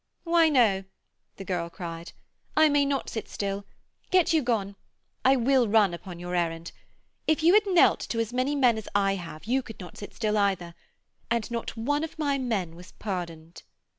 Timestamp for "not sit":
2.85-3.29, 9.79-10.15